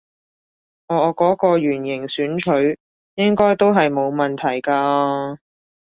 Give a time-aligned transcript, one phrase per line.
[0.87, 2.79] 我嗰個圓形選取
[3.13, 5.37] 應該都係冇問題嘅啊